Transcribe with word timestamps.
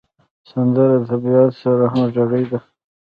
سندره 0.49 0.95
د 0.99 1.03
طبیعت 1.09 1.51
سره 1.61 1.85
همغږې 1.93 2.43
ده 2.51 2.59